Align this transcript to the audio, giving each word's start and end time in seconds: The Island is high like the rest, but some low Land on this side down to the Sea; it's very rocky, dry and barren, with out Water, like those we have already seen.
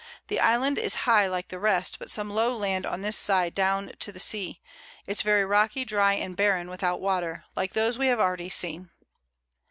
The 0.29 0.39
Island 0.39 0.79
is 0.79 0.95
high 1.05 1.27
like 1.27 1.49
the 1.49 1.59
rest, 1.59 1.99
but 1.99 2.09
some 2.09 2.31
low 2.31 2.57
Land 2.57 2.87
on 2.87 3.03
this 3.03 3.15
side 3.15 3.53
down 3.53 3.91
to 3.99 4.11
the 4.11 4.17
Sea; 4.17 4.59
it's 5.05 5.21
very 5.21 5.45
rocky, 5.45 5.85
dry 5.85 6.13
and 6.15 6.35
barren, 6.35 6.71
with 6.71 6.81
out 6.81 7.01
Water, 7.01 7.45
like 7.55 7.73
those 7.73 7.99
we 7.99 8.07
have 8.07 8.19
already 8.19 8.49
seen. 8.49 8.89